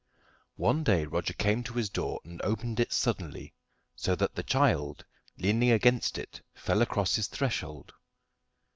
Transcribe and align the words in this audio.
One 0.57 0.83
day 0.83 1.05
Roger 1.05 1.33
came 1.35 1.61
to 1.61 1.73
his 1.75 1.87
door 1.87 2.21
and 2.23 2.41
opened 2.41 2.79
it 2.79 2.91
suddenly, 2.91 3.53
so 3.95 4.15
that 4.15 4.33
the 4.33 4.41
child, 4.41 5.05
leaning 5.37 5.69
against 5.69 6.17
it, 6.17 6.41
fell 6.55 6.81
across 6.81 7.17
his 7.17 7.27
threshold. 7.27 7.93